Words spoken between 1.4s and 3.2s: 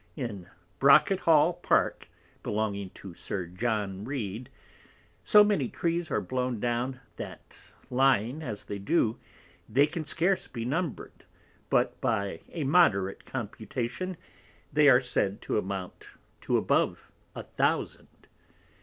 Park belonging to